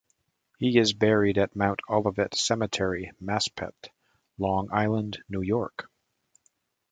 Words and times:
He 0.57 0.79
is 0.79 0.93
buried 0.93 1.37
at 1.37 1.55
Mount 1.55 1.79
Olivet 1.87 2.33
Cemetery, 2.33 3.11
Maspeth, 3.21 3.89
Long 4.39 4.67
Island, 4.71 5.21
New 5.29 5.41
York. 5.43 5.91